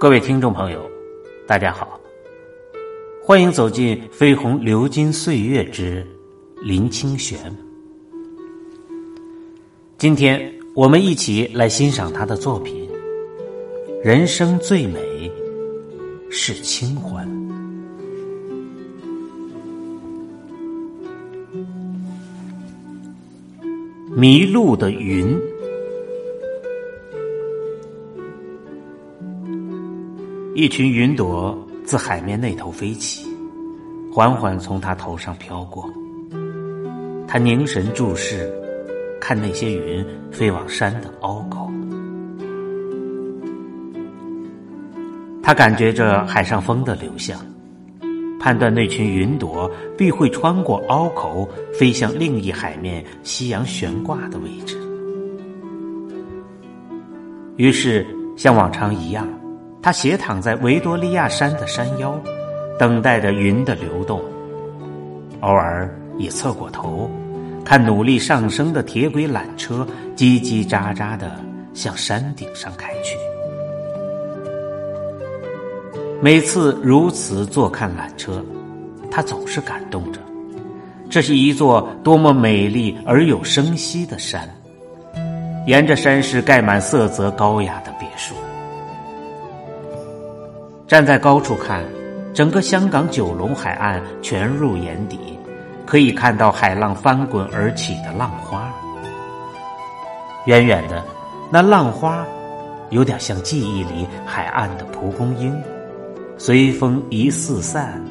[0.00, 0.90] 各位听众朋友，
[1.46, 2.00] 大家好，
[3.22, 6.06] 欢迎走进《飞鸿流金岁月之
[6.62, 7.38] 林清玄》。
[9.98, 10.40] 今天
[10.74, 12.88] 我们一起来欣赏他的作品。
[14.02, 15.30] 人生最美
[16.30, 17.28] 是清欢。
[24.16, 25.38] 迷路的云。
[30.60, 33.26] 一群云朵自海面那头飞起，
[34.12, 35.90] 缓缓从他头上飘过。
[37.26, 38.52] 他凝神注视，
[39.18, 41.72] 看那些云飞往山的凹口。
[45.42, 47.40] 他感觉着海上风的流向，
[48.38, 54.76] 判断那群云朵必会穿过凹口，飞向另一海面夕阳悬挂的位置。
[57.56, 58.06] 于是，
[58.36, 59.26] 像往常一样。
[59.82, 62.14] 他斜躺在维多利亚山的山腰，
[62.78, 64.20] 等待着云的流动，
[65.40, 67.10] 偶尔也侧过头，
[67.64, 71.32] 看努力上升的铁轨缆车叽叽喳喳的
[71.72, 73.16] 向山顶上开去。
[76.20, 78.44] 每次如此坐看缆车，
[79.10, 80.20] 他总是感动着。
[81.08, 84.46] 这是一座多么美丽而有生息的山，
[85.66, 88.34] 沿着山势盖满色泽高雅的别墅。
[90.90, 91.84] 站在高处看，
[92.34, 95.38] 整个香港九龙海岸全入眼底，
[95.86, 98.68] 可以看到海浪翻滚而起的浪花。
[100.46, 101.00] 远远的，
[101.48, 102.26] 那浪花
[102.88, 105.56] 有点像记忆里海岸的蒲公英，
[106.36, 108.04] 随风一四散，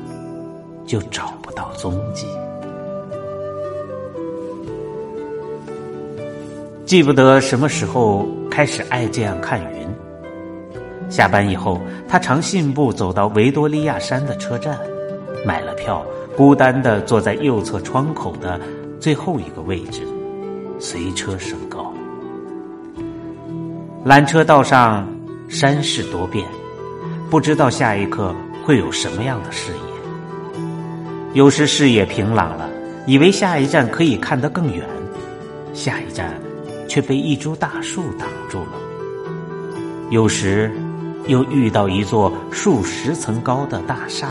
[0.86, 2.28] 就找不到踪迹。
[6.86, 9.80] 记不得什么时候开始爱这样看云。
[11.10, 14.78] 下班以后，他常信步走到维多利亚山的车站，
[15.44, 16.06] 买了票，
[16.38, 18.62] 孤单的坐在右侧窗口的
[19.00, 20.04] 最后一个位置，
[20.80, 21.92] 随车升高。
[24.06, 25.08] 缆车道上
[25.50, 26.46] 山势多变，
[27.30, 28.34] 不知道下一刻
[28.64, 29.80] 会有什么样的视野。
[31.34, 32.70] 有时视野平朗了，
[33.08, 34.86] 以为下一站可以看得更远，
[35.74, 36.40] 下一站
[36.88, 38.74] 却被一株大树挡住了。
[40.12, 40.72] 有时。
[41.28, 44.30] 又遇到一座数十层高的大厦，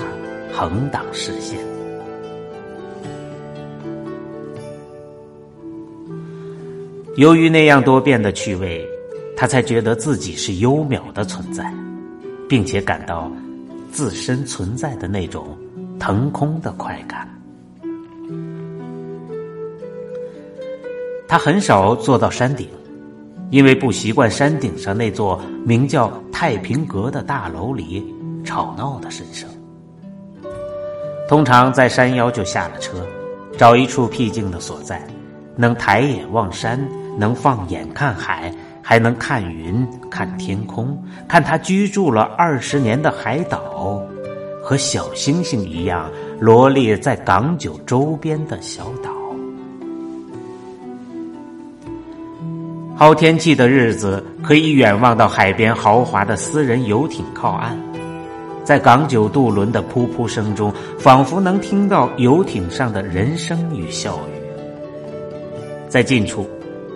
[0.52, 1.58] 横挡视线。
[7.16, 8.84] 由于那样多变的趣味，
[9.36, 11.72] 他才觉得自己是优渺的存在，
[12.48, 13.30] 并且感到
[13.90, 15.56] 自身存在的那种
[15.98, 17.28] 腾空的快感。
[21.26, 22.68] 他很少坐到山顶。
[23.50, 28.04] 因为不习惯山顶上那座名叫太平阁的大楼里
[28.44, 29.48] 吵闹的声声，
[31.28, 33.06] 通常在山腰就下了车，
[33.56, 35.02] 找一处僻静的所在，
[35.56, 36.78] 能抬眼望山，
[37.18, 44.02] 能放眼看海，还能看云、看天空，看他居住了二十年的海岛，
[44.62, 49.17] 和小星星一样罗列在港九周边的小岛。
[52.98, 57.78] 好天气的日子，可以远望到海边豪华的私人游艇靠岸，
[58.64, 64.34] 在港九渡轮的噗噗声中，仿佛能听到游艇上的人声与笑语。
[65.88, 66.44] 在近处，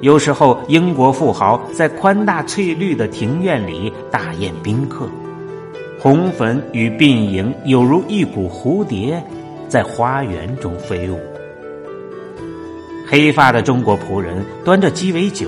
[0.01, 5.09] 有时候英国富豪在宽大翠绿的庭院里大宴宾客，
[6.01, 9.23] 红粉与鬓影有如一股蝴蝶，
[9.69, 11.17] 在花园中飞舞。
[13.07, 15.47] 黑发的中国仆人端着鸡尾酒。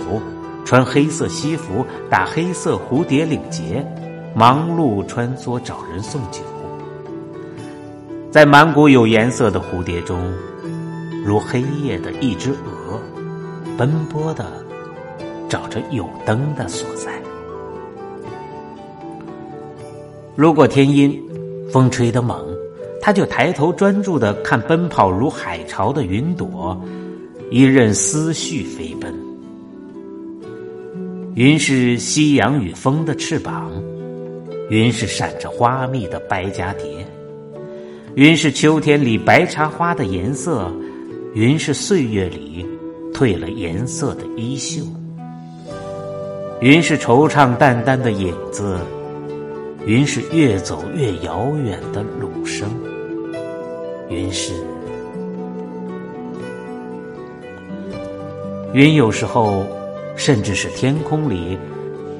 [0.64, 3.86] 穿黑色西服，打黑色蝴蝶领结，
[4.34, 6.41] 忙碌穿梭找人送酒。
[8.31, 10.32] 在满谷有颜色的蝴蝶中，
[11.25, 12.99] 如黑夜的一只鹅，
[13.76, 14.46] 奔波的
[15.49, 17.12] 找着有灯的所在。
[20.34, 21.16] 如果天阴，
[21.70, 22.44] 风吹得猛，
[23.00, 26.76] 他就抬头专注的看奔跑如海潮的云朵，
[27.50, 29.24] 一任思绪飞奔。
[31.34, 33.69] 云是夕阳与风的翅膀，
[34.70, 37.04] 云是闪着花蜜的白蛱蝶，
[38.14, 40.72] 云是秋天里白茶花的颜色，
[41.34, 42.64] 云是岁月里
[43.12, 44.84] 褪了颜色的衣袖，
[46.60, 48.78] 云是惆怅淡淡的影子，
[49.87, 52.70] 云是越走越遥远的鲁声，
[54.08, 54.52] 云是
[58.72, 59.66] 云，有时候。
[60.16, 61.58] 甚至是天空里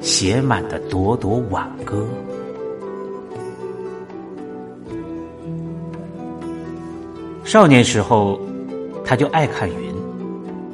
[0.01, 2.07] 写满的朵朵挽歌。
[7.43, 8.39] 少年时候
[9.03, 9.95] 他就爱看云。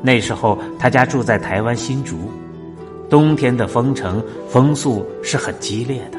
[0.03, 2.31] 那时候他家住在台湾新竹。
[3.11, 6.17] 冬天的风城风速是很激烈的。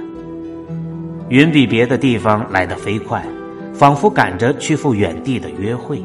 [1.30, 3.26] 云比别的地方来的飞快
[3.72, 6.04] 仿佛赶着去赴远地的约会。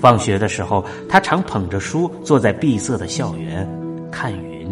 [0.00, 3.68] 放学的时候他常捧着书坐在闭塞的校园
[4.14, 4.70] 看云，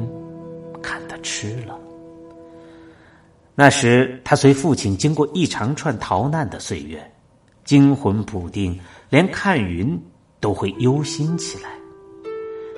[0.80, 1.76] 看得痴了。
[3.56, 7.02] 那时他随父亲经过一长串逃难的岁月，
[7.64, 8.78] 惊魂甫定，
[9.10, 10.00] 连看云
[10.38, 11.70] 都会忧心起来。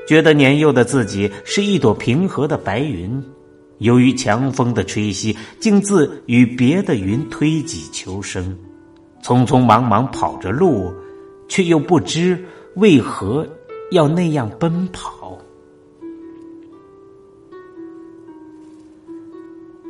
[0.08, 3.22] 觉得年幼的自己是一朵平和的白云，
[3.76, 8.58] 由于强风的吹袭，竟自与别的云推挤求生，
[9.22, 10.90] 匆匆忙忙跑着路，
[11.46, 12.42] 却又不知
[12.76, 13.46] 为何
[13.90, 15.23] 要那样奔跑。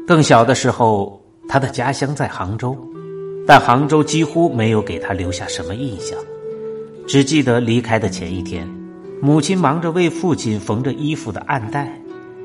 [0.07, 1.19] 更小的时候，
[1.49, 2.77] 他的家乡在杭州，
[3.47, 6.19] 但杭州几乎没有给他留下什么印象，
[7.07, 8.69] 只记得离开的前一天。
[9.23, 11.99] 母亲忙着为父亲缝着衣服的暗袋，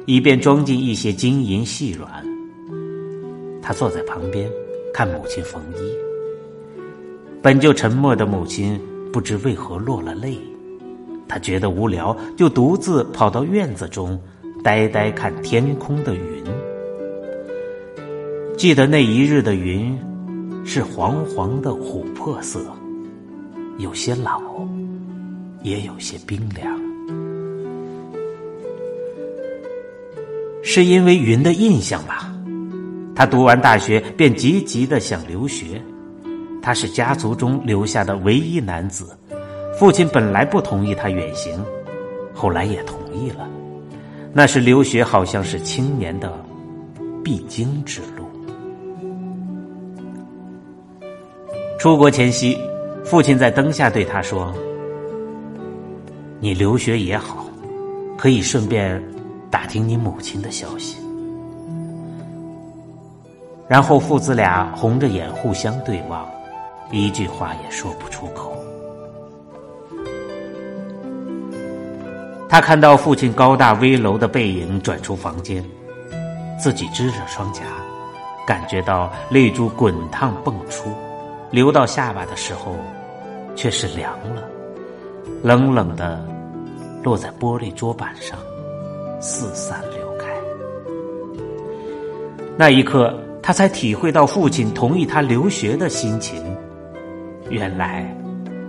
[0.06, 2.10] 以便装进一些金银细软。
[3.62, 4.50] 他坐在旁边
[4.94, 5.94] 看母亲缝衣。
[7.42, 8.80] 本就沉默的母亲
[9.12, 10.38] 不知为何落了泪。
[11.28, 14.18] 他觉得无聊，就独自跑到院子中，
[14.64, 16.44] 呆呆看天空的云。
[18.60, 19.98] 记得那一日的云，
[20.66, 22.60] 是黄黄的琥珀色，
[23.78, 24.42] 有些老。
[25.64, 26.78] 也有些冰凉，
[30.62, 32.34] 是因为云的印象吧？
[33.16, 35.82] 他读完大学便急急的想留学。
[36.62, 39.18] 他是家族中留下的唯一男子，
[39.78, 41.58] 父亲本来不同意他远行，
[42.34, 43.48] 后来也同意了。
[44.34, 46.38] 那时留学好像是青年的
[47.24, 48.29] 必经之路。
[51.80, 52.60] 出国前夕，
[53.06, 54.54] 父亲在灯下对他说。
[56.42, 57.46] 你留学也好，
[58.18, 59.02] 可以顺便
[59.50, 60.98] 打听你母亲的消息。
[63.66, 66.28] 然后父子俩红着眼互相对望，
[66.92, 68.54] 一句话也说不出口。
[72.50, 75.64] 他看到父亲高大危楼的背影转出房间，
[76.62, 77.62] 自己支着双颊，
[78.46, 80.90] 感觉到泪珠滚烫迸出，
[81.52, 82.76] 流到下巴的时候，
[83.56, 84.44] 却是凉了。
[85.42, 86.24] 冷冷的
[87.04, 88.38] 落在玻璃桌板上，
[89.20, 90.28] 四散流开。
[92.58, 96.44] 那一刻，他才体会到父亲同意他留学的心情。
[97.50, 98.16] 原来，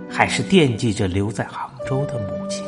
[0.09, 2.65] 还是惦记着留在杭州的母亲。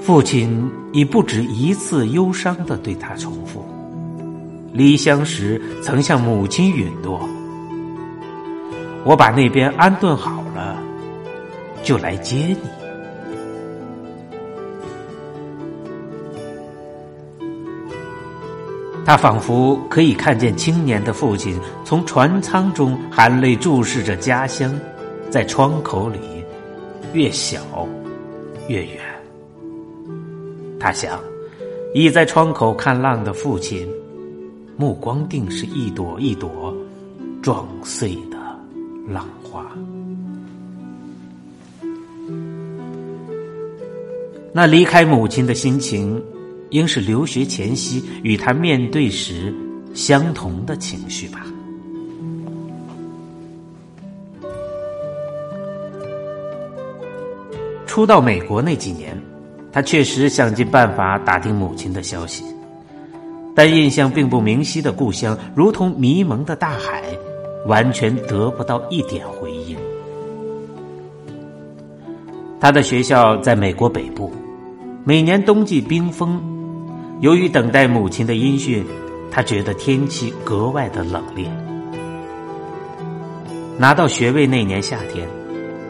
[0.00, 3.64] 父亲已不止一次忧伤的对他重复
[4.76, 7.28] ：“离乡时曾向母亲允诺。”
[9.04, 10.76] 我把那边安顿好了，
[11.82, 12.68] 就来接你。
[19.04, 24.76] 他仿佛可以看见青年的父亲从船舱中含泪注视着家乡，
[25.30, 26.18] 在窗口里
[27.12, 27.60] 越小
[28.66, 28.98] 越远。
[30.80, 31.20] 他想，
[31.94, 33.88] 倚在窗口看浪的父亲，
[34.76, 36.74] 目光定是一朵一朵
[37.42, 38.36] 撞碎的。
[39.08, 39.64] 浪花，
[44.52, 46.20] 那离开母亲的心情，
[46.70, 49.54] 应是留学前夕与他面对时
[49.94, 51.46] 相同的情绪吧。
[57.86, 59.16] 初到美国那几年，
[59.70, 62.42] 他确实想尽办法打听母亲的消息，
[63.56, 67.02] 但印象并不明晰的故乡，如同迷蒙的大海。
[67.66, 69.76] 完全得不到一点回应。
[72.60, 74.30] 他的学校在美国北部，
[75.04, 76.40] 每年冬季冰封。
[77.22, 78.86] 由于等待母亲的音讯，
[79.32, 81.48] 他觉得天气格外的冷冽。
[83.76, 85.26] 拿到学位那年夏天，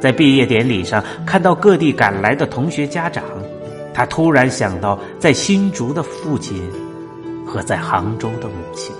[0.00, 3.22] 在毕业典礼上看到各地赶来的同学家长，
[3.92, 6.62] 他突然想到在新竹的父亲
[7.46, 8.94] 和在杭州的母亲。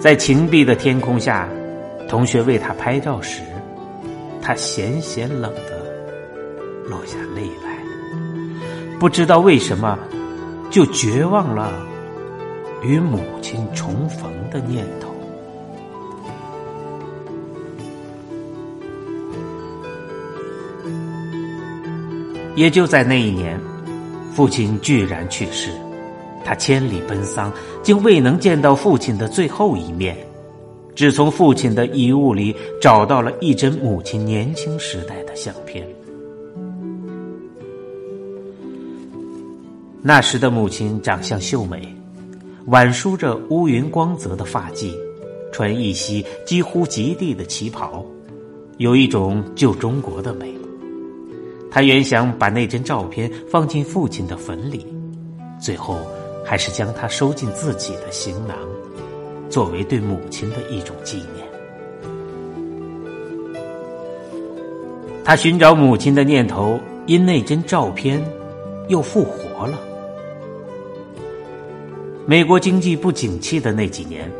[0.00, 1.48] 在晴碧的天空下，
[2.08, 3.40] 同学为他拍照时，
[4.42, 5.82] 他咸咸冷的
[6.88, 7.78] 落下泪来。
[8.98, 9.98] 不知道为什么，
[10.70, 11.72] 就绝望了
[12.82, 15.08] 与母亲重逢的念头。
[22.54, 23.58] 也就在那一年，
[24.32, 25.70] 父亲居然去世，
[26.44, 27.50] 他千里奔丧，
[27.82, 30.16] 竟未能见到父亲的最后一面，
[30.94, 35.86] 只从父亲的遗物里找到了一帧母亲年轻时代的相片。
[40.02, 41.92] 那时的母亲长相秀美，
[42.66, 44.92] 挽梳着乌云光泽的发髻，
[45.50, 48.04] 穿一袭几乎及地的旗袍，
[48.76, 50.52] 有一种旧中国的美。
[51.70, 54.86] 他原想把那张照片放进父亲的坟里，
[55.58, 55.98] 最后
[56.44, 58.56] 还是将它收进自己的行囊，
[59.48, 61.44] 作为对母亲的一种纪念。
[65.24, 68.22] 他寻找母亲的念头因那张照片
[68.88, 69.80] 又复活了。
[72.26, 74.30] 美国经济不景气的那几年，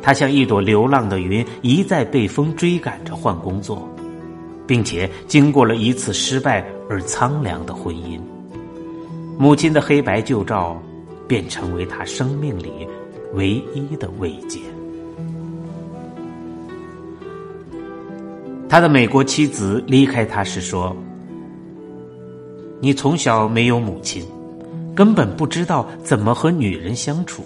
[0.00, 3.86] 他像一朵流浪的云，一再被风追赶着换工作，
[4.66, 8.18] 并且经过了一次失败而苍凉的婚姻。
[9.38, 10.80] 母亲的黑白旧照，
[11.30, 12.88] 便成为他生命里
[13.34, 14.58] 唯一的慰藉。
[18.68, 20.96] 他的美国妻子离开他时说
[22.82, 24.26] ：“你从小没有母亲。”
[24.92, 27.44] 根本不知道怎么和女人相处。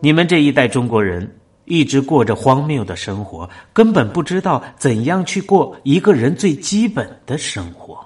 [0.00, 1.28] 你们这一代中国人
[1.64, 7.98] 一直过着荒谬的生活，根本不知道怎样去过一个人最基本的生活。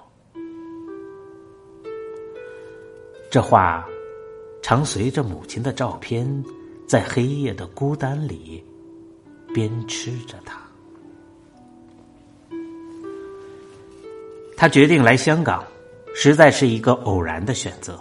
[3.28, 3.84] 这话
[4.66, 6.26] 常随着母亲的照片，
[6.88, 8.64] 在黑夜的孤单里
[9.52, 10.58] 鞭笞着他。
[14.56, 15.62] 他决定来香港。
[16.16, 17.98] 实在是一个偶然的选择。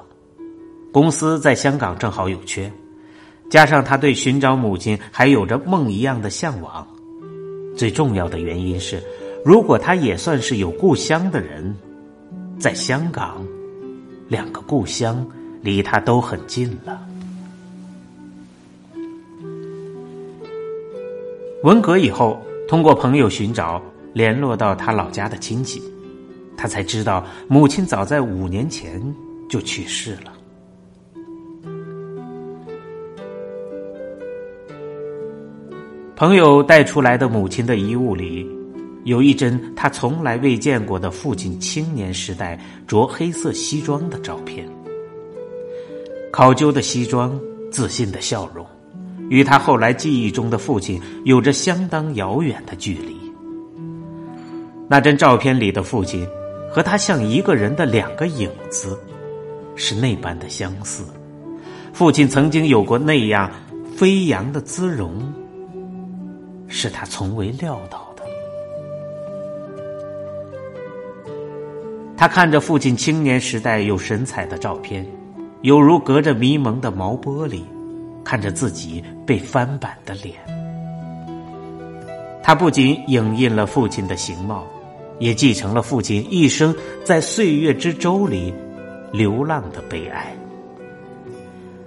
[0.91, 2.71] 公司在香港正好有缺，
[3.49, 6.87] 加上他对寻找母亲还有着梦一样的向往。
[7.75, 9.03] 最重要的原因是，
[9.43, 11.75] 如果他也算是有故乡的人，
[12.59, 13.43] 在香港，
[14.27, 15.27] 两个故乡
[15.63, 17.01] 离他都很近了。
[21.63, 25.81] 文革以后，通过朋友寻找，联络到他老家的亲戚。
[26.57, 29.01] 他才知道，母亲早在五年前
[29.49, 30.33] 就去世了。
[36.15, 38.45] 朋友带出来的母亲的遗物里，
[39.05, 44.69] 有一帧他从来未见过的父亲青年时代着黑色西装的照片。
[46.33, 47.39] 考究的西装，
[47.71, 48.65] 自信的笑容，
[49.29, 53.15] 与他后来记忆中的父亲有着相当遥远的距离。
[54.89, 56.27] 那张照片里的父亲。
[56.73, 58.99] 和他像一个人的两个影子，
[59.75, 61.03] 是那般的相似。
[61.93, 63.47] 父亲曾经有过那样
[63.95, 65.31] 飞扬的姿容，
[66.67, 68.23] 是他从未料到的。
[72.17, 75.05] 他看着父亲青年时代有神采的照片，
[75.63, 77.63] 有如隔着迷蒙的毛玻璃，
[78.23, 80.35] 看着自己被翻版的脸。
[82.43, 84.63] 他不仅影印了父亲的形貌。
[85.19, 88.53] 也继承了父亲一生在岁月之舟里
[89.11, 90.35] 流浪的悲哀。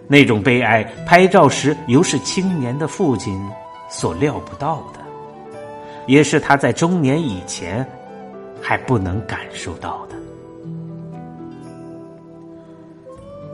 [0.06, 3.38] 那种悲哀，拍照时犹是青年的父亲
[3.90, 5.00] 所料不到的，
[6.06, 7.86] 也是他在中年以前
[8.62, 10.15] 还不能感受到的。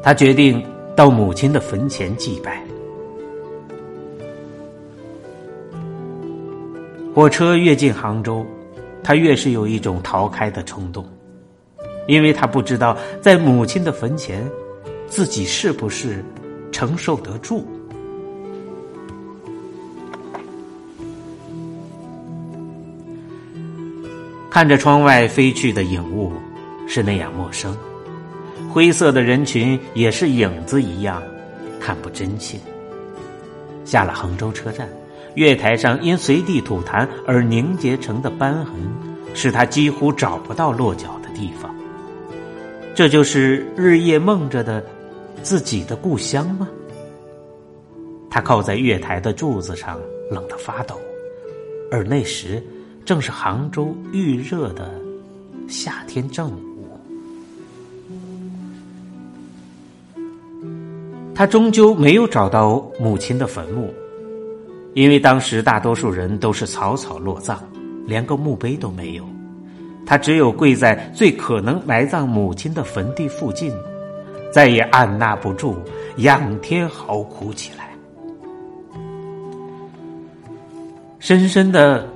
[0.02, 0.64] 他决定
[0.96, 2.62] 到母亲的坟前祭拜。
[7.14, 8.44] 火车越进杭州。
[9.04, 11.04] 他越是有一种逃开的冲动，
[12.06, 14.48] 因为他不知道在母亲的坟前，
[15.08, 16.24] 自己是不是
[16.70, 17.66] 承受得住。
[24.48, 26.30] 看着窗外飞去的影物，
[26.86, 27.74] 是那样陌生；
[28.72, 31.22] 灰色的人群也是影子一样，
[31.78, 32.58] 看不真切。
[33.84, 34.88] 下了杭州车站。
[35.34, 38.74] 月台上因随地吐痰而凝结成的斑痕，
[39.32, 41.74] 使他几乎找不到落脚的地方。
[42.94, 44.84] 这就是日夜梦着的
[45.42, 46.68] 自己的故乡吗？
[48.28, 49.98] 他靠在月台的柱子上，
[50.30, 51.00] 冷得发抖。
[51.90, 52.62] 而那时，
[53.04, 54.92] 正是杭州预热的
[55.66, 56.71] 夏天正午。
[61.42, 63.92] 他终究没有找到母亲的坟墓。
[64.94, 67.58] 因为当时大多数人都是草草落葬，
[68.06, 69.24] 连个墓碑都没有，
[70.06, 73.74] 他只有跪在最可能埋葬母亲的坟地附近，
[74.52, 75.74] 再也按捺不住，
[76.18, 77.90] 仰天嚎哭起来，
[81.18, 82.08] 深深的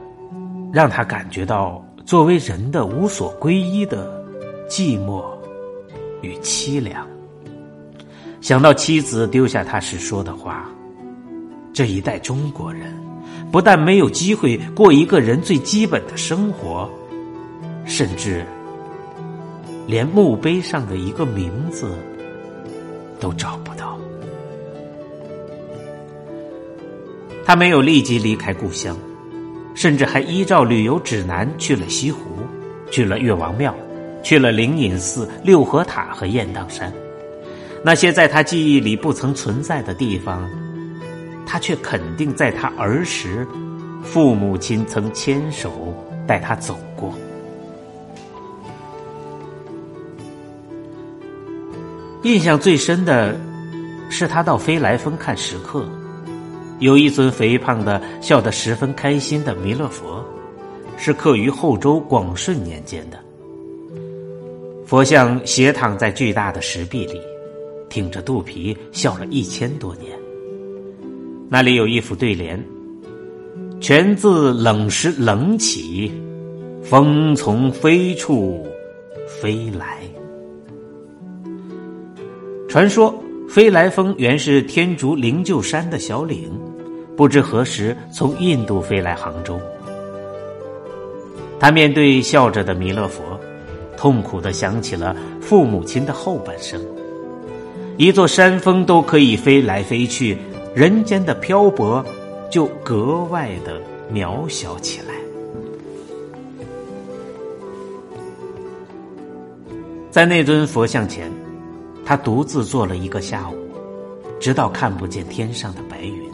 [0.72, 4.24] 让他感觉到作为人的无所归依的
[4.68, 5.24] 寂寞
[6.22, 7.04] 与凄凉。
[8.46, 10.70] 想到妻子丢下他时说的话，
[11.72, 12.96] 这一代中国人
[13.50, 16.88] 不但没有机会过一个人最基本的生活，
[17.84, 18.46] 甚至
[19.84, 21.98] 连墓碑上的一个名字
[23.18, 23.98] 都找不到。
[27.44, 28.96] 他没有立即离开故乡，
[29.74, 32.20] 甚至还依照旅游指南去了西湖，
[32.92, 33.74] 去了岳王庙，
[34.22, 36.92] 去了灵隐寺、六合塔和雁荡山。
[37.82, 40.48] 那些在他记忆里不曾存在的地方，
[41.46, 43.46] 他却肯定在他儿时，
[44.02, 45.94] 父母亲曾牵手
[46.26, 47.14] 带他走过。
[52.22, 53.38] 印象最深的
[54.10, 55.88] 是他到飞来峰看石刻。
[56.80, 60.22] 有一尊肥胖的、笑得十分开心的弥勒佛，
[60.98, 63.18] 是刻于后周广顺年间的。
[64.84, 67.20] 佛像斜躺在巨大的石壁里，
[67.88, 70.12] 挺着肚皮笑了一千多年。
[71.48, 72.62] 那里有一副对联
[73.80, 76.12] ：“泉自冷时冷起，
[76.82, 78.66] 风从飞处
[79.40, 79.98] 飞来。”
[82.68, 83.14] 传说。
[83.48, 86.50] 飞来峰原是天竺灵鹫山的小岭，
[87.16, 89.58] 不知何时从印度飞来杭州。
[91.58, 93.22] 他面对笑着的弥勒佛，
[93.96, 96.78] 痛苦的想起了父母亲的后半生。
[97.96, 100.36] 一座山峰都可以飞来飞去，
[100.74, 102.04] 人间的漂泊
[102.50, 103.80] 就格外的
[104.12, 105.14] 渺小起来。
[110.10, 111.30] 在那尊佛像前。
[112.08, 113.56] 他独自坐了一个下午，
[114.38, 116.30] 直到看不见天上的白云，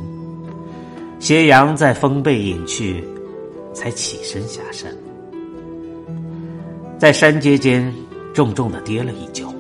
[1.18, 3.02] 斜阳在风背隐去，
[3.72, 4.94] 才起身下山。
[6.98, 7.90] 在山阶间
[8.34, 9.50] 重重的跌了一跤，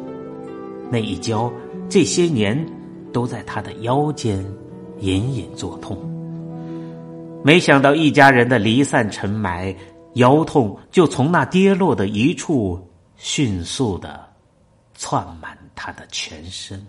[0.90, 1.50] 那一跤
[1.92, 2.58] 这些年
[3.12, 4.42] 都在他的腰间
[5.00, 5.98] 隐隐作痛。
[7.44, 9.76] 没想到一家人的离散尘埋，
[10.14, 12.80] 腰痛就从那跌落的一处
[13.18, 14.26] 迅速的
[14.94, 15.58] 窜满。
[15.74, 16.80] 他的全身。